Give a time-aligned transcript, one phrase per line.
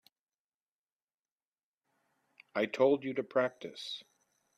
[2.55, 4.01] I told you to practice.